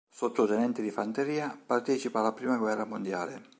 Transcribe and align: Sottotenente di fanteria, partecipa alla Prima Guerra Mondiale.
Sottotenente 0.11 0.81
di 0.81 0.89
fanteria, 0.89 1.55
partecipa 1.63 2.21
alla 2.21 2.31
Prima 2.33 2.57
Guerra 2.57 2.85
Mondiale. 2.85 3.49